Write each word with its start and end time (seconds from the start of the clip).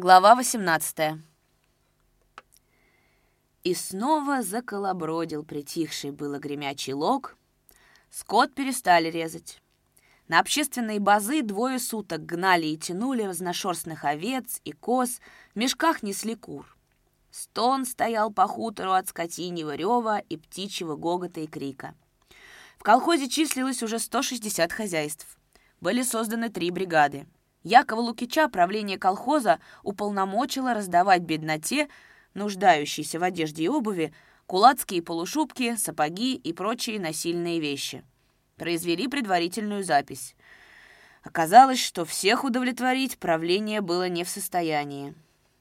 Глава 0.00 0.36
18 0.36 1.18
И 3.64 3.74
снова 3.74 4.42
заколобродил 4.42 5.42
притихший 5.42 6.12
было 6.12 6.38
гремячий 6.38 6.92
лог. 6.92 7.36
Скот 8.08 8.54
перестали 8.54 9.10
резать. 9.10 9.60
На 10.28 10.38
общественные 10.38 11.00
базы 11.00 11.42
двое 11.42 11.80
суток 11.80 12.24
гнали 12.24 12.66
и 12.66 12.76
тянули 12.76 13.22
разношерстных 13.24 14.04
овец 14.04 14.60
и 14.64 14.70
коз, 14.70 15.18
в 15.52 15.58
мешках 15.58 16.04
несли 16.04 16.36
кур. 16.36 16.76
Стон 17.32 17.84
стоял 17.84 18.32
по 18.32 18.46
хутору 18.46 18.92
от 18.92 19.08
скотиньего 19.08 19.74
рева 19.74 20.20
и 20.20 20.36
птичьего 20.36 20.94
гогота 20.94 21.40
и 21.40 21.48
крика. 21.48 21.96
В 22.78 22.84
колхозе 22.84 23.28
числилось 23.28 23.82
уже 23.82 23.98
160 23.98 24.72
хозяйств. 24.72 25.26
Были 25.80 26.02
созданы 26.02 26.50
три 26.50 26.70
бригады— 26.70 27.26
Якова 27.62 28.00
Лукича 28.00 28.48
правление 28.48 28.98
колхоза 28.98 29.58
уполномочило 29.82 30.74
раздавать 30.74 31.22
бедноте, 31.22 31.88
нуждающейся 32.34 33.18
в 33.18 33.22
одежде 33.22 33.64
и 33.64 33.68
обуви, 33.68 34.14
кулацкие 34.46 35.02
полушубки, 35.02 35.76
сапоги 35.76 36.34
и 36.34 36.52
прочие 36.52 37.00
насильные 37.00 37.60
вещи. 37.60 38.04
Произвели 38.56 39.08
предварительную 39.08 39.84
запись. 39.84 40.34
Оказалось, 41.22 41.80
что 41.80 42.04
всех 42.04 42.44
удовлетворить 42.44 43.18
правление 43.18 43.80
было 43.80 44.08
не 44.08 44.24
в 44.24 44.28
состоянии. 44.28 45.14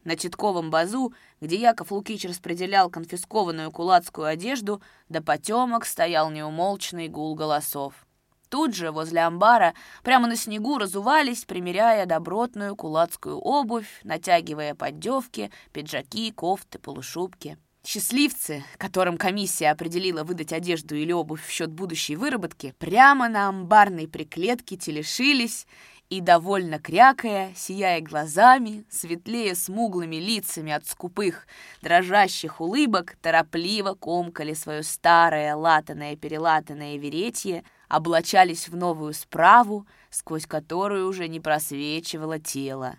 На 0.07 0.15
Титковом 0.15 0.71
базу, 0.71 1.13
где 1.41 1.57
Яков 1.57 1.91
Лукич 1.91 2.23
распределял 2.23 2.89
конфискованную 2.89 3.71
кулацкую 3.71 4.27
одежду, 4.27 4.81
до 5.09 5.21
потемок 5.21 5.85
стоял 5.85 6.29
неумолчный 6.29 7.09
гул 7.09 7.35
голосов. 7.35 8.06
Тут 8.49 8.75
же, 8.75 8.91
возле 8.91 9.21
амбара, 9.21 9.73
прямо 10.03 10.27
на 10.27 10.35
снегу 10.35 10.77
разувались, 10.77 11.45
примеряя 11.45 12.05
добротную 12.05 12.75
кулацкую 12.75 13.37
обувь, 13.37 13.99
натягивая 14.03 14.73
поддевки, 14.73 15.51
пиджаки, 15.73 16.31
кофты, 16.31 16.79
полушубки. 16.79 17.57
Счастливцы, 17.85 18.65
которым 18.77 19.17
комиссия 19.17 19.69
определила 19.69 20.23
выдать 20.23 20.51
одежду 20.51 20.95
или 20.95 21.13
обувь 21.13 21.45
в 21.45 21.49
счет 21.49 21.71
будущей 21.71 22.17
выработки, 22.17 22.73
прямо 22.79 23.29
на 23.29 23.47
амбарной 23.47 24.09
приклетке 24.09 24.75
телешились 24.75 25.65
и, 26.09 26.21
довольно 26.21 26.79
крякая, 26.79 27.53
сияя 27.55 28.01
глазами, 28.01 28.85
светлее 28.89 29.55
смуглыми 29.55 30.17
лицами 30.17 30.71
от 30.71 30.85
скупых, 30.85 31.47
дрожащих 31.81 32.61
улыбок, 32.61 33.15
торопливо 33.21 33.93
комкали 33.93 34.53
свое 34.53 34.83
старое 34.83 35.55
латаное-перелатанное 35.55 36.97
веретье, 36.97 37.63
облачались 37.87 38.67
в 38.67 38.75
новую 38.75 39.13
справу, 39.13 39.87
сквозь 40.09 40.45
которую 40.45 41.07
уже 41.07 41.27
не 41.27 41.39
просвечивало 41.39 42.39
тело. 42.39 42.95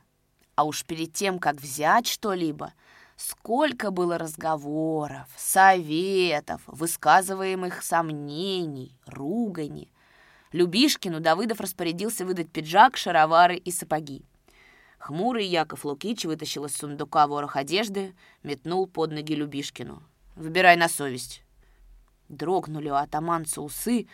А 0.55 0.65
уж 0.65 0.85
перед 0.85 1.13
тем, 1.13 1.39
как 1.39 1.57
взять 1.57 2.07
что-либо, 2.07 2.73
сколько 3.17 3.91
было 3.91 4.19
разговоров, 4.19 5.29
советов, 5.37 6.63
высказываемых 6.67 7.83
сомнений, 7.83 8.97
ругани. 9.07 9.93
Любишкину 10.53 11.21
Давыдов 11.21 11.61
распорядился 11.61 12.25
выдать 12.25 12.51
пиджак, 12.51 12.97
шаровары 12.97 13.57
и 13.57 13.71
сапоги. 13.71 14.25
Хмурый 14.99 15.47
Яков 15.47 15.85
Лукич 15.85 16.25
вытащил 16.25 16.65
из 16.65 16.77
сундука 16.77 17.27
ворох 17.27 17.57
одежды, 17.57 18.15
метнул 18.43 18.87
под 18.87 19.13
ноги 19.13 19.35
Любишкину. 19.35 20.03
«Выбирай 20.35 20.77
на 20.77 20.89
совесть». 20.89 21.43
Дрогнули 22.29 22.91
у 22.91 22.95
атаманца 22.95 23.63
усы, 23.63 24.07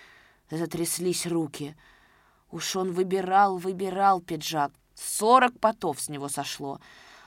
Затряслись 0.51 1.27
руки. 1.27 1.77
Уж 2.51 2.77
он 2.77 2.93
выбирал, 2.93 3.57
выбирал 3.59 4.21
пиджак. 4.21 4.73
Сорок 4.95 5.59
потов 5.59 6.01
с 6.01 6.09
него 6.09 6.29
сошло. 6.29 6.81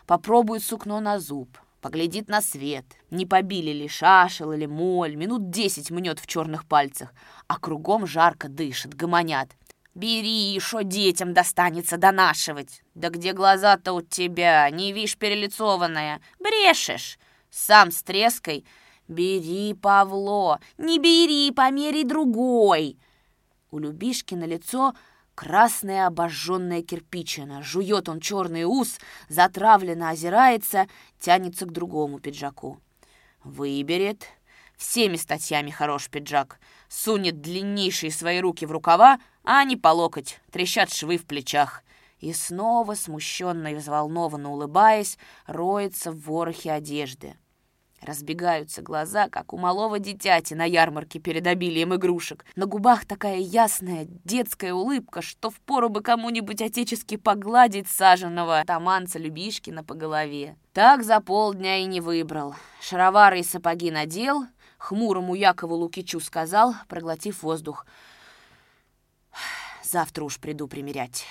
Попробует 0.05 0.63
сукно 0.63 0.99
на 0.99 1.19
зуб. 1.19 1.57
Поглядит 1.81 2.29
на 2.29 2.41
свет. 2.41 2.85
Не 3.11 3.25
побили 3.25 3.71
ли 3.71 3.87
шашел 3.87 4.51
или 4.51 4.65
моль. 4.65 5.15
Минут 5.15 5.49
десять 5.49 5.91
мнет 5.91 6.19
в 6.19 6.27
черных 6.27 6.65
пальцах. 6.65 7.13
А 7.47 7.59
кругом 7.59 8.07
жарко 8.07 8.47
дышит, 8.47 8.93
гомонят. 8.93 9.49
«Бери, 9.95 10.59
шо 10.59 10.81
детям 10.81 11.33
достанется 11.33 11.97
донашивать!» 11.97 12.83
«Да 12.93 13.09
где 13.09 13.33
глаза-то 13.33 13.93
у 13.93 14.01
тебя? 14.01 14.69
Не 14.69 14.93
вишь 14.93 15.17
перелицованная? 15.17 16.21
Брешешь!» 16.39 17.17
Сам 17.49 17.89
с 17.89 18.03
треской 18.03 18.63
«Бери, 19.07 19.73
Павло, 19.73 20.59
не 20.77 20.99
бери, 20.99 21.51
померяй 21.51 22.03
другой!» 22.03 22.99
У 23.69 23.79
Любишки 23.79 24.33
на 24.33 24.45
лицо 24.45 24.93
красная 25.35 26.07
обожженная 26.07 26.81
кирпичина. 26.81 27.61
Жует 27.61 28.09
он 28.09 28.19
черный 28.19 28.63
ус, 28.63 28.97
затравленно 29.29 30.09
озирается, 30.09 30.87
тянется 31.19 31.65
к 31.65 31.71
другому 31.71 32.19
пиджаку. 32.19 32.79
Выберет. 33.43 34.27
Всеми 34.77 35.15
статьями 35.15 35.69
хорош 35.69 36.09
пиджак. 36.09 36.59
Сунет 36.87 37.41
длиннейшие 37.41 38.11
свои 38.11 38.39
руки 38.39 38.65
в 38.65 38.71
рукава, 38.71 39.19
а 39.43 39.59
они 39.59 39.75
по 39.75 39.89
локоть, 39.89 40.39
трещат 40.51 40.93
швы 40.93 41.17
в 41.17 41.25
плечах. 41.25 41.83
И 42.19 42.31
снова, 42.33 42.93
смущенно 42.93 43.73
и 43.73 43.75
взволнованно 43.75 44.51
улыбаясь, 44.51 45.17
роется 45.45 46.11
в 46.11 46.21
ворохе 46.21 46.71
одежды. 46.71 47.35
Разбегаются 48.01 48.83
глаза, 48.83 49.27
как 49.27 49.53
у 49.53 49.57
малого 49.57 49.97
дитяти 49.97 50.53
на 50.53 50.65
ярмарке 50.65 51.19
перед 51.19 51.47
обилием 51.47 51.95
игрушек. 51.95 52.45
На 52.55 52.67
губах 52.67 53.05
такая 53.05 53.37
ясная 53.37 54.05
детская 54.23 54.73
улыбка, 54.73 55.21
что 55.21 55.49
впору 55.49 55.89
бы 55.89 56.01
кому-нибудь 56.01 56.61
отечески 56.61 57.17
погладить 57.17 57.87
саженного 57.87 58.63
таманца 58.65 59.17
Любишкина 59.17 59.83
по 59.83 59.95
голове. 59.95 60.55
Так 60.73 61.03
за 61.03 61.19
полдня 61.21 61.77
и 61.77 61.85
не 61.85 61.99
выбрал. 61.99 62.55
Шаровары 62.81 63.39
и 63.39 63.43
сапоги 63.43 63.89
надел, 63.89 64.45
хмурому 64.77 65.33
Якову 65.33 65.75
Лукичу 65.75 66.19
сказал, 66.19 66.75
проглотив 66.87 67.41
воздух. 67.41 67.87
«Завтра 69.83 70.23
уж 70.23 70.39
приду 70.39 70.67
примерять». 70.67 71.25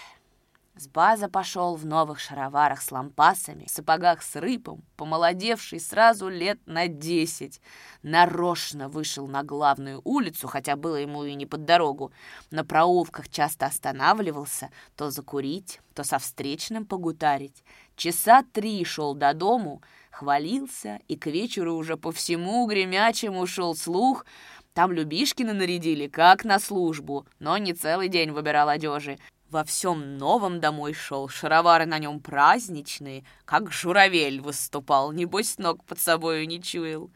С 0.78 0.88
база 0.88 1.30
пошел 1.30 1.74
в 1.74 1.86
новых 1.86 2.20
шароварах 2.20 2.82
с 2.82 2.92
лампасами, 2.92 3.64
сапогах 3.66 4.22
с 4.22 4.36
рыпом, 4.36 4.84
помолодевший 4.98 5.80
сразу 5.80 6.28
лет 6.28 6.58
на 6.66 6.86
десять. 6.86 7.62
Нарочно 8.02 8.90
вышел 8.90 9.26
на 9.26 9.42
главную 9.42 10.02
улицу, 10.04 10.48
хотя 10.48 10.76
было 10.76 10.96
ему 10.96 11.24
и 11.24 11.32
не 11.32 11.46
под 11.46 11.64
дорогу. 11.64 12.12
На 12.50 12.62
проулках 12.62 13.30
часто 13.30 13.64
останавливался, 13.64 14.68
то 14.96 15.10
закурить, 15.10 15.80
то 15.94 16.04
со 16.04 16.18
встречным 16.18 16.84
погутарить. 16.84 17.64
Часа 17.96 18.44
три 18.52 18.84
шел 18.84 19.14
до 19.14 19.32
дому, 19.32 19.80
хвалился, 20.10 21.00
и 21.08 21.16
к 21.16 21.26
вечеру 21.28 21.74
уже 21.76 21.96
по 21.96 22.12
всему 22.12 22.66
гремячему 22.66 23.46
шел 23.46 23.74
слух— 23.74 24.26
там 24.76 24.92
Любишкина 24.92 25.54
нарядили, 25.54 26.06
как 26.06 26.44
на 26.44 26.58
службу, 26.58 27.26
но 27.38 27.56
не 27.56 27.72
целый 27.72 28.08
день 28.10 28.30
выбирал 28.30 28.68
одежи. 28.68 29.16
Во 29.50 29.62
всем 29.62 30.18
новом 30.18 30.58
домой 30.58 30.92
шел, 30.92 31.28
шаровары 31.28 31.86
на 31.86 32.00
нем 32.00 32.18
праздничные, 32.18 33.24
как 33.44 33.70
журавель 33.70 34.40
выступал, 34.40 35.12
небось 35.12 35.58
ног 35.58 35.84
под 35.84 36.00
собою 36.00 36.48
не 36.48 36.60
чуял. 36.60 37.12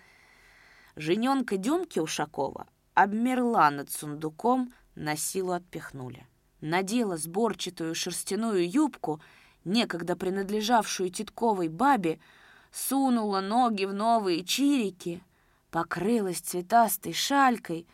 Жененка 0.94 1.56
Демки 1.56 1.98
Ушакова 1.98 2.68
обмерла 2.94 3.68
над 3.70 3.90
сундуком, 3.90 4.72
на 4.94 5.16
силу 5.16 5.52
отпихнули. 5.52 6.24
Надела 6.60 7.16
сборчатую 7.16 7.96
шерстяную 7.96 8.70
юбку, 8.70 9.20
некогда 9.64 10.14
принадлежавшую 10.14 11.10
Титковой 11.10 11.66
бабе, 11.66 12.20
сунула 12.70 13.40
ноги 13.40 13.86
в 13.86 13.92
новые 13.92 14.44
чирики, 14.44 15.20
покрылась 15.72 16.38
цветастой 16.38 17.12
шалькой 17.12 17.88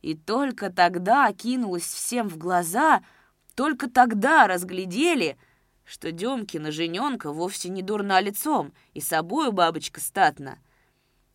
и 0.00 0.14
только 0.14 0.70
тогда 0.70 1.32
кинулась 1.32 1.82
всем 1.82 2.28
в 2.28 2.38
глаза— 2.38 3.02
только 3.54 3.88
тогда 3.88 4.46
разглядели, 4.46 5.36
что 5.84 6.12
Демкина 6.12 6.70
жененка 6.70 7.32
вовсе 7.32 7.68
не 7.68 7.82
дурна 7.82 8.20
лицом, 8.20 8.72
и 8.94 9.00
собою 9.00 9.52
бабочка 9.52 10.00
статна. 10.00 10.58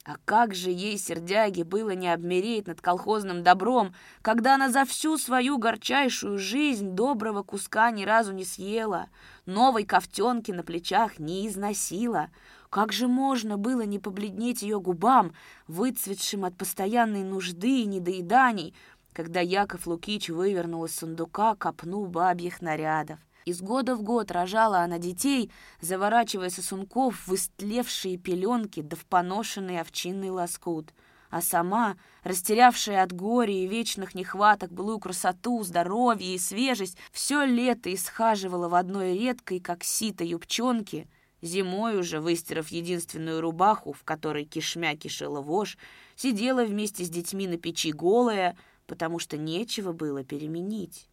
А 0.06 0.18
как 0.24 0.54
же 0.54 0.70
ей, 0.70 1.00
сердяги, 1.00 1.64
было 1.64 1.90
не 1.90 2.14
обмереть 2.14 2.68
над 2.68 2.80
колхозным 2.80 3.42
добром, 3.42 3.96
когда 4.22 4.54
она 4.54 4.70
за 4.70 4.86
всю 4.86 5.18
свою 5.18 5.58
горчайшую 5.58 6.38
жизнь 6.38 6.92
доброго 6.92 7.42
куска 7.42 7.90
ни 7.90 8.06
разу 8.06 8.32
не 8.32 8.46
съела, 8.46 9.08
новой 9.48 9.84
ковтенки 9.84 10.52
на 10.52 10.62
плечах 10.62 11.18
не 11.18 11.48
износила. 11.48 12.30
Как 12.70 12.94
же 12.94 13.08
можно 13.08 13.58
было 13.58 13.82
не 13.82 13.98
побледнеть 13.98 14.62
ее 14.62 14.80
губам, 14.80 15.34
выцветшим 15.66 16.46
от 16.46 16.56
постоянной 16.56 17.24
нужды 17.24 17.82
и 17.82 17.86
недоеданий, 17.86 18.76
когда 19.16 19.40
Яков 19.40 19.88
Лукич 19.88 20.30
вывернул 20.30 20.84
из 20.84 20.96
сундука 20.96 21.56
копну 21.56 22.06
бабьих 22.06 22.62
нарядов. 22.62 23.18
Из 23.46 23.62
года 23.62 23.96
в 23.96 24.04
год 24.04 24.30
рожала 24.30 24.80
она 24.80 24.98
детей, 24.98 25.50
заворачивая 25.80 26.50
сосунков 26.50 27.26
в 27.26 27.34
истлевшие 27.34 28.18
пеленки 28.18 28.82
да 28.82 28.98
в 28.98 29.06
поношенный 29.06 29.80
овчинный 29.80 30.32
лоскут. 30.32 30.94
А 31.30 31.42
сама, 31.42 31.96
растерявшая 32.24 33.04
от 33.04 33.14
горя 33.14 33.54
и 33.54 33.68
вечных 33.68 34.16
нехваток 34.16 34.72
былую 34.72 35.00
красоту, 35.00 35.64
здоровье 35.64 36.36
и 36.36 36.40
свежесть, 36.40 36.98
все 37.12 37.46
лето 37.46 37.94
исхаживала 37.94 38.68
в 38.68 38.76
одной 38.76 39.18
редкой, 39.18 39.60
как 39.60 39.84
сито, 39.84 40.24
юбчонке, 40.24 41.08
Зимой 41.42 42.00
уже, 42.00 42.20
выстирав 42.20 42.70
единственную 42.70 43.40
рубаху, 43.40 43.94
в 43.94 44.04
которой 44.04 44.46
кишмя 44.46 44.96
кишела 44.96 45.42
вошь, 45.42 45.78
сидела 46.16 46.66
вместе 46.66 47.04
с 47.04 47.10
детьми 47.10 47.48
на 47.48 47.58
печи 47.58 47.92
голая, 47.92 48.58
потому 48.88 49.20
что 49.20 49.38
нечего 49.38 49.92
было 49.92 50.24
переменить. 50.24 51.08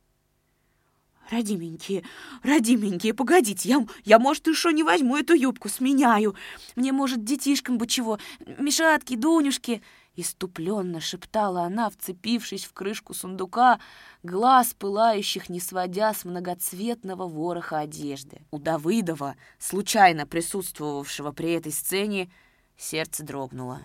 «Родименькие, 1.30 2.02
родименькие, 2.42 3.14
погодите, 3.14 3.68
я, 3.68 3.86
я, 4.04 4.18
может, 4.18 4.48
еще 4.48 4.72
не 4.72 4.82
возьму 4.82 5.16
эту 5.16 5.34
юбку, 5.34 5.68
сменяю. 5.68 6.34
Мне, 6.74 6.92
может, 6.92 7.24
детишкам 7.24 7.78
бы 7.78 7.86
чего, 7.86 8.18
Мишатки, 8.58 9.16
Дунюшки...» 9.16 9.82
Иступленно 10.14 11.00
шептала 11.00 11.62
она, 11.62 11.88
вцепившись 11.88 12.66
в 12.66 12.74
крышку 12.74 13.14
сундука, 13.14 13.80
глаз 14.22 14.74
пылающих 14.78 15.48
не 15.48 15.58
сводя 15.58 16.12
с 16.12 16.26
многоцветного 16.26 17.26
вороха 17.26 17.78
одежды. 17.78 18.42
У 18.50 18.58
Давыдова, 18.58 19.36
случайно 19.58 20.26
присутствовавшего 20.26 21.32
при 21.32 21.52
этой 21.52 21.72
сцене, 21.72 22.30
сердце 22.76 23.22
дрогнуло. 23.22 23.80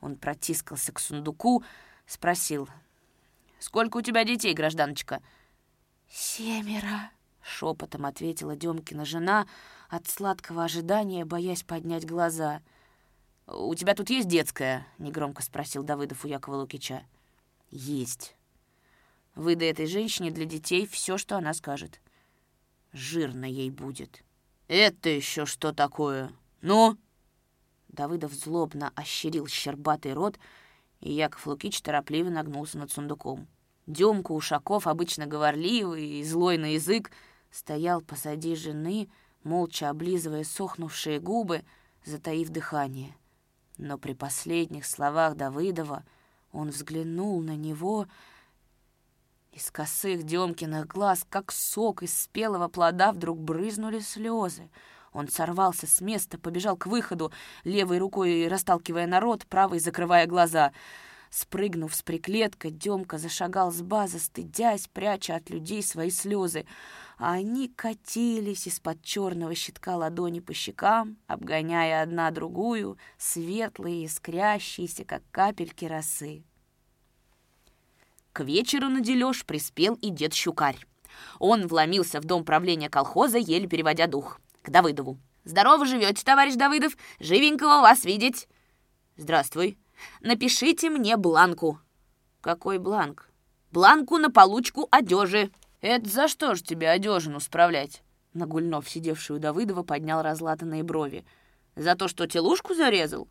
Он 0.00 0.16
протискался 0.16 0.90
к 0.92 0.98
сундуку, 0.98 1.62
спросил. 2.06 2.68
«Сколько 3.58 3.98
у 3.98 4.02
тебя 4.02 4.24
детей, 4.24 4.54
гражданочка?» 4.54 5.22
«Семеро»,— 6.08 7.10
шепотом 7.42 8.06
ответила 8.06 8.56
Демкина 8.56 9.04
жена, 9.04 9.46
от 9.88 10.06
сладкого 10.08 10.64
ожидания, 10.64 11.24
боясь 11.24 11.62
поднять 11.62 12.06
глаза— 12.06 12.62
«У 13.50 13.74
тебя 13.74 13.94
тут 13.94 14.10
есть 14.10 14.28
детская?»— 14.28 14.86
негромко 14.98 15.42
спросил 15.42 15.82
Давыдов 15.82 16.24
у 16.24 16.28
Якова 16.28 16.56
Лукича. 16.56 17.02
«Есть. 17.70 18.36
Выдай 19.34 19.70
этой 19.70 19.86
женщине 19.86 20.30
для 20.30 20.44
детей 20.44 20.86
все, 20.86 21.16
что 21.16 21.38
она 21.38 21.54
скажет. 21.54 22.00
Жирно 22.92 23.46
ей 23.46 23.70
будет». 23.70 24.22
«Это 24.68 25.08
еще 25.08 25.46
что 25.46 25.72
такое? 25.72 26.30
Ну?» 26.60 26.98
Давыдов 27.88 28.34
злобно 28.34 28.92
ощерил 28.94 29.46
щербатый 29.46 30.12
рот, 30.12 30.38
и 31.00 31.12
Яков 31.12 31.46
Лукич 31.46 31.80
торопливо 31.80 32.30
нагнулся 32.30 32.78
над 32.78 32.90
сундуком. 32.90 33.46
Демка 33.86 34.32
Ушаков, 34.32 34.86
обычно 34.86 35.26
говорливый 35.26 36.20
и 36.20 36.24
злой 36.24 36.58
на 36.58 36.74
язык, 36.74 37.10
стоял 37.50 38.00
позади 38.00 38.54
жены, 38.54 39.08
молча 39.42 39.88
облизывая 39.88 40.44
сохнувшие 40.44 41.20
губы, 41.20 41.62
затаив 42.04 42.50
дыхание— 42.50 43.14
но 43.78 43.96
при 43.96 44.12
последних 44.12 44.84
словах 44.84 45.36
Давыдова 45.36 46.04
он 46.52 46.70
взглянул 46.70 47.40
на 47.40 47.56
него 47.56 48.06
из 49.52 49.70
косых 49.70 50.24
Демкиных 50.24 50.86
глаз, 50.86 51.24
как 51.28 51.52
сок 51.52 52.02
из 52.02 52.22
спелого 52.22 52.68
плода, 52.68 53.12
вдруг 53.12 53.38
брызнули 53.38 54.00
слезы. 54.00 54.68
Он 55.12 55.28
сорвался 55.28 55.86
с 55.86 56.00
места, 56.00 56.38
побежал 56.38 56.76
к 56.76 56.86
выходу, 56.86 57.32
левой 57.64 57.98
рукой 57.98 58.48
расталкивая 58.48 59.06
народ, 59.06 59.46
правой 59.46 59.78
закрывая 59.78 60.26
глаза— 60.26 60.72
Спрыгнув 61.30 61.94
с 61.94 62.02
приклетка, 62.02 62.70
Демка 62.70 63.18
зашагал 63.18 63.70
с 63.70 63.82
базы, 63.82 64.18
стыдясь, 64.18 64.88
пряча 64.88 65.36
от 65.36 65.50
людей 65.50 65.82
свои 65.82 66.10
слезы. 66.10 66.64
А 67.18 67.32
они 67.32 67.68
катились 67.68 68.66
из-под 68.66 69.02
черного 69.02 69.54
щитка 69.54 69.96
ладони 69.96 70.40
по 70.40 70.54
щекам, 70.54 71.18
обгоняя 71.26 72.02
одна 72.02 72.30
другую, 72.30 72.96
светлые, 73.18 74.06
искрящиеся, 74.06 75.04
как 75.04 75.22
капельки 75.30 75.84
росы. 75.84 76.44
К 78.32 78.44
вечеру 78.44 78.88
на 78.88 79.00
дележ 79.00 79.44
приспел 79.44 79.94
и 79.94 80.10
дед 80.10 80.32
Щукарь. 80.32 80.78
Он 81.40 81.66
вломился 81.66 82.20
в 82.20 82.24
дом 82.24 82.44
правления 82.44 82.88
колхоза, 82.88 83.38
еле 83.38 83.66
переводя 83.66 84.06
дух. 84.06 84.40
К 84.68 84.70
Давыдову. 84.70 85.18
«Здорово 85.44 85.86
живете, 85.86 86.22
товарищ 86.22 86.54
Давыдов! 86.54 86.92
Живенького 87.20 87.80
вас 87.80 88.04
видеть!» 88.04 88.46
«Здравствуй!» 89.16 89.78
Напишите 90.20 90.90
мне 90.90 91.16
бланку». 91.16 91.80
«Какой 92.42 92.78
бланк?» 92.78 93.30
«Бланку 93.72 94.18
на 94.18 94.30
получку 94.30 94.86
одежи». 94.90 95.50
«Это 95.80 96.06
за 96.06 96.28
что 96.28 96.54
ж 96.54 96.60
тебе 96.60 96.90
одежину 96.90 97.40
справлять?» 97.40 98.02
Нагульнов, 98.34 98.86
сидевший 98.90 99.36
у 99.36 99.38
Давыдова, 99.38 99.84
поднял 99.84 100.20
разлатанные 100.20 100.82
брови. 100.82 101.24
«За 101.74 101.94
то, 101.94 102.06
что 102.06 102.26
телушку 102.26 102.74
зарезал?» 102.74 103.26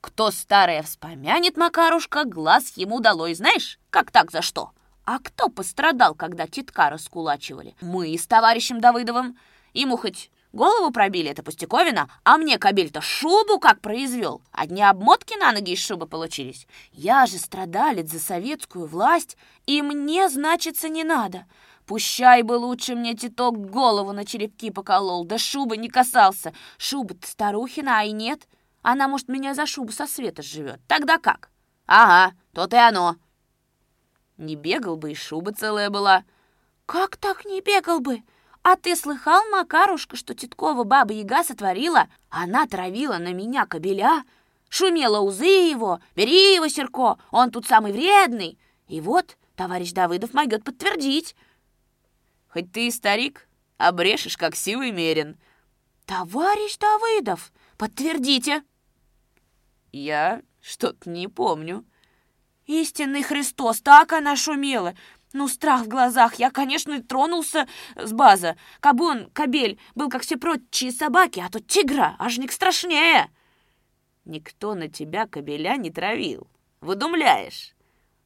«Кто 0.00 0.32
старое 0.32 0.82
вспомянет, 0.82 1.56
Макарушка, 1.56 2.24
глаз 2.24 2.72
ему 2.76 2.98
долой. 2.98 3.34
Знаешь, 3.34 3.78
как 3.90 4.10
так 4.10 4.32
за 4.32 4.42
что?» 4.42 4.72
«А 5.04 5.20
кто 5.20 5.48
пострадал, 5.50 6.16
когда 6.16 6.48
титка 6.48 6.90
раскулачивали?» 6.90 7.76
«Мы 7.80 8.18
с 8.18 8.26
товарищем 8.26 8.80
Давыдовым. 8.80 9.38
Ему 9.72 9.96
хоть 9.96 10.30
Голову 10.54 10.92
пробили, 10.92 11.30
это 11.30 11.42
пустяковина, 11.42 12.08
а 12.22 12.38
мне 12.38 12.58
кабель-то 12.58 13.00
шубу 13.00 13.58
как 13.58 13.80
произвел. 13.80 14.40
Одни 14.52 14.84
обмотки 14.84 15.36
на 15.36 15.50
ноги 15.50 15.72
из 15.72 15.84
шубы 15.84 16.06
получились. 16.06 16.68
Я 16.92 17.26
же 17.26 17.38
страдалец 17.38 18.08
за 18.08 18.20
советскую 18.20 18.86
власть, 18.86 19.36
и 19.66 19.82
мне, 19.82 20.28
значится, 20.28 20.88
не 20.88 21.02
надо. 21.02 21.46
Пущай 21.86 22.42
бы 22.42 22.52
лучше 22.52 22.94
мне 22.94 23.16
титок 23.16 23.68
голову 23.68 24.12
на 24.12 24.24
черепки 24.24 24.70
поколол, 24.70 25.24
да 25.24 25.38
шубы 25.38 25.76
не 25.76 25.88
касался. 25.88 26.54
Шуба-то 26.78 27.26
старухина, 27.26 27.98
а 27.98 28.04
и 28.04 28.12
нет. 28.12 28.46
Она, 28.82 29.08
может, 29.08 29.26
меня 29.26 29.54
за 29.54 29.66
шубу 29.66 29.90
со 29.90 30.06
света 30.06 30.42
живет. 30.42 30.80
Тогда 30.86 31.18
как? 31.18 31.50
Ага, 31.86 32.32
то-то 32.52 32.76
и 32.76 32.78
оно. 32.78 33.16
Не 34.36 34.54
бегал 34.54 34.96
бы, 34.96 35.10
и 35.10 35.16
шуба 35.16 35.52
целая 35.52 35.90
была. 35.90 36.22
Как 36.86 37.16
так 37.16 37.44
не 37.44 37.60
бегал 37.60 37.98
бы? 37.98 38.22
«А 38.64 38.76
ты 38.76 38.96
слыхал, 38.96 39.44
Макарушка, 39.50 40.16
что 40.16 40.34
Титкова 40.34 40.84
баба-яга 40.84 41.44
сотворила? 41.44 42.08
Она 42.30 42.66
травила 42.66 43.18
на 43.18 43.34
меня 43.34 43.66
кобеля, 43.66 44.24
шумела 44.70 45.20
узы 45.20 45.44
его, 45.44 46.00
бери 46.16 46.54
его, 46.54 46.66
Серко, 46.68 47.18
он 47.30 47.50
тут 47.50 47.66
самый 47.66 47.92
вредный. 47.92 48.58
И 48.88 49.02
вот 49.02 49.36
товарищ 49.54 49.92
Давыдов 49.92 50.32
могет 50.32 50.64
подтвердить». 50.64 51.36
«Хоть 52.48 52.72
ты 52.72 52.86
и 52.86 52.90
старик, 52.90 53.46
обрешешь, 53.76 54.38
как 54.38 54.56
силой 54.56 54.92
мерен». 54.92 55.36
«Товарищ 56.06 56.78
Давыдов, 56.78 57.52
подтвердите». 57.76 58.62
«Я 59.92 60.40
что-то 60.62 61.10
не 61.10 61.28
помню». 61.28 61.84
«Истинный 62.64 63.22
Христос, 63.22 63.82
так 63.82 64.14
она 64.14 64.36
шумела! 64.36 64.94
Ну, 65.34 65.48
страх 65.48 65.82
в 65.82 65.88
глазах. 65.88 66.36
Я, 66.36 66.52
конечно, 66.52 67.02
тронулся 67.02 67.66
с 67.96 68.12
база. 68.12 68.56
Кабы 68.78 69.04
он, 69.04 69.30
кобель, 69.32 69.80
был 69.96 70.08
как 70.08 70.22
все 70.22 70.36
прочие 70.36 70.92
собаки, 70.92 71.42
а 71.44 71.50
то 71.50 71.58
тигра, 71.58 72.14
ажник 72.20 72.52
страшнее. 72.52 73.28
Никто 74.24 74.76
на 74.76 74.88
тебя 74.88 75.26
кобеля 75.26 75.76
не 75.76 75.90
травил. 75.90 76.46
Выдумляешь. 76.80 77.74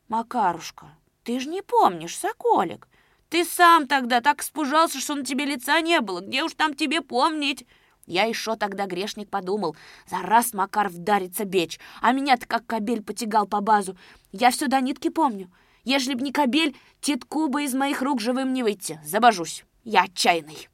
Макарушка, 0.08 0.90
ты 1.24 1.40
же 1.40 1.48
не 1.48 1.62
помнишь, 1.62 2.14
соколик. 2.14 2.86
Ты 3.30 3.46
сам 3.46 3.86
тогда 3.86 4.20
так 4.20 4.42
испужался, 4.42 5.00
что 5.00 5.14
на 5.14 5.24
тебе 5.24 5.46
лица 5.46 5.80
не 5.80 6.02
было. 6.02 6.20
Где 6.20 6.44
уж 6.44 6.52
там 6.52 6.74
тебе 6.74 7.00
помнить? 7.00 7.66
Я 8.04 8.24
еще 8.24 8.54
тогда, 8.56 8.84
грешник, 8.84 9.30
подумал, 9.30 9.76
за 10.06 10.18
раз 10.18 10.52
Макар 10.52 10.90
вдарится 10.90 11.46
бечь, 11.46 11.80
а 12.02 12.12
меня-то 12.12 12.46
как 12.46 12.66
кобель 12.66 13.02
потягал 13.02 13.46
по 13.46 13.62
базу. 13.62 13.96
Я 14.30 14.50
все 14.50 14.66
до 14.66 14.78
нитки 14.82 15.08
помню. 15.08 15.50
Ежели 15.88 16.12
б 16.12 16.22
не 16.22 16.32
кобель, 16.32 16.76
титку 17.00 17.48
бы 17.48 17.64
из 17.64 17.72
моих 17.72 18.02
рук 18.02 18.20
живым 18.20 18.52
не 18.52 18.62
выйти. 18.62 19.00
Забожусь. 19.02 19.64
Я 19.84 20.02
отчаянный. 20.02 20.68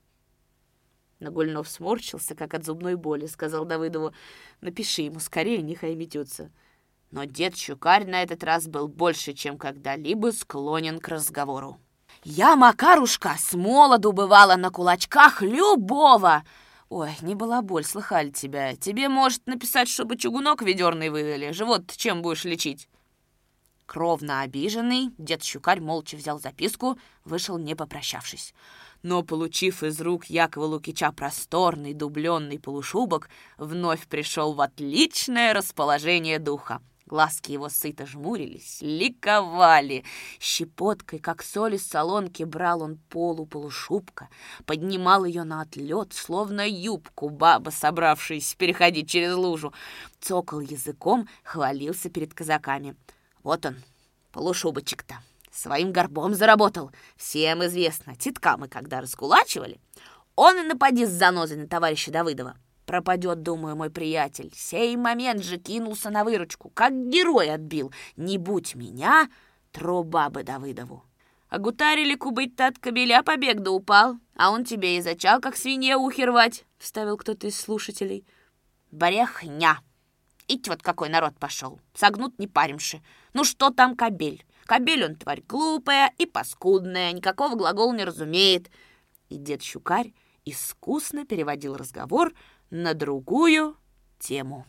Нагульнов 1.20 1.68
сморщился, 1.68 2.34
как 2.34 2.52
от 2.52 2.64
зубной 2.64 2.96
боли, 2.96 3.26
сказал 3.26 3.64
Давыдову. 3.64 4.12
Напиши 4.60 5.02
ему 5.02 5.20
скорее, 5.20 5.62
нехай 5.62 5.94
метется. 5.94 6.50
Но 7.12 7.26
дед 7.26 7.56
Щукарь 7.56 8.08
на 8.08 8.24
этот 8.24 8.42
раз 8.42 8.66
был 8.66 8.88
больше, 8.88 9.34
чем 9.34 9.56
когда-либо 9.56 10.32
склонен 10.32 10.98
к 10.98 11.06
разговору. 11.06 11.78
«Я, 12.24 12.56
Макарушка, 12.56 13.36
с 13.38 13.54
молоду 13.54 14.10
бывала 14.10 14.56
на 14.56 14.70
кулачках 14.70 15.42
любого!» 15.42 16.42
«Ой, 16.88 17.10
не 17.22 17.36
была 17.36 17.62
боль, 17.62 17.84
слыхали 17.84 18.30
тебя. 18.30 18.74
Тебе, 18.74 19.08
может, 19.08 19.46
написать, 19.46 19.88
чтобы 19.88 20.16
чугунок 20.16 20.60
ведерный 20.62 21.10
выдали? 21.10 21.52
Живот 21.52 21.92
чем 21.96 22.20
будешь 22.20 22.44
лечить?» 22.44 22.88
Кровно 23.86 24.40
обиженный, 24.40 25.10
дед 25.18 25.42
Щукарь 25.42 25.80
молча 25.80 26.16
взял 26.16 26.40
записку, 26.40 26.98
вышел 27.24 27.58
не 27.58 27.74
попрощавшись. 27.74 28.54
Но, 29.02 29.22
получив 29.22 29.82
из 29.82 30.00
рук 30.00 30.24
Якова 30.26 30.64
Лукича 30.64 31.12
просторный 31.12 31.92
дубленный 31.92 32.58
полушубок, 32.58 33.28
вновь 33.58 34.06
пришел 34.06 34.54
в 34.54 34.60
отличное 34.62 35.52
расположение 35.52 36.38
духа. 36.38 36.80
Глазки 37.04 37.52
его 37.52 37.68
сыто 37.68 38.06
жмурились, 38.06 38.78
ликовали. 38.80 40.04
Щепоткой, 40.40 41.18
как 41.18 41.42
соль 41.42 41.74
из 41.74 41.86
солонки, 41.86 42.44
брал 42.44 42.80
он 42.80 42.96
полу 43.10 43.44
полушубка, 43.44 44.30
поднимал 44.64 45.26
ее 45.26 45.44
на 45.44 45.60
отлет, 45.60 46.14
словно 46.14 46.66
юбку 46.66 47.28
баба, 47.28 47.68
собравшаяся 47.68 48.56
переходить 48.56 49.10
через 49.10 49.34
лужу. 49.34 49.74
Цокал 50.18 50.60
языком, 50.60 51.28
хвалился 51.42 52.08
перед 52.08 52.32
казаками— 52.32 52.96
вот 53.44 53.64
он, 53.66 53.76
полушубочек-то. 54.32 55.16
Своим 55.52 55.92
горбом 55.92 56.34
заработал. 56.34 56.90
Всем 57.16 57.64
известно, 57.64 58.16
титка 58.16 58.56
мы 58.56 58.66
когда 58.66 59.00
раскулачивали, 59.00 59.78
он 60.34 60.58
и 60.58 60.62
напади 60.62 61.04
с 61.04 61.10
занозой 61.10 61.58
на 61.58 61.68
товарища 61.68 62.10
Давыдова. 62.10 62.56
Пропадет, 62.86 63.42
думаю, 63.42 63.76
мой 63.76 63.88
приятель. 63.88 64.52
Сей 64.54 64.96
момент 64.96 65.44
же 65.44 65.58
кинулся 65.58 66.10
на 66.10 66.24
выручку, 66.24 66.70
как 66.70 66.92
герой 67.08 67.50
отбил. 67.50 67.92
Не 68.16 68.36
будь 68.36 68.74
меня, 68.74 69.28
труба 69.70 70.28
бы 70.28 70.42
Давыдову. 70.42 71.04
А 71.48 71.58
гутарили 71.58 72.16
кубыть-то 72.16 72.66
от 72.66 72.78
кобеля 72.78 73.22
побег 73.22 73.60
да 73.60 73.70
упал, 73.70 74.16
а 74.34 74.50
он 74.50 74.64
тебе 74.64 74.98
и 74.98 75.00
зачал, 75.00 75.40
как 75.40 75.56
свинья 75.56 75.98
ухи 75.98 76.22
рвать,— 76.22 76.64
вставил 76.78 77.16
кто-то 77.16 77.46
из 77.46 77.58
слушателей. 77.58 78.26
Брехня! 78.90 79.78
Ить 80.46 80.68
вот 80.68 80.82
какой 80.82 81.08
народ 81.08 81.38
пошел. 81.38 81.80
Согнут 81.94 82.38
не 82.38 82.46
паримши. 82.46 83.02
Ну 83.32 83.44
что 83.44 83.70
там 83.70 83.96
кобель? 83.96 84.44
Кобель 84.66 85.04
он 85.04 85.16
тварь 85.16 85.42
глупая 85.42 86.12
и 86.18 86.26
паскудная, 86.26 87.12
никакого 87.12 87.54
глагола 87.54 87.94
не 87.94 88.04
разумеет. 88.04 88.70
И 89.28 89.36
дед 89.36 89.62
Щукарь 89.62 90.12
искусно 90.44 91.24
переводил 91.24 91.76
разговор 91.76 92.32
на 92.70 92.94
другую 92.94 93.76
тему. 94.18 94.66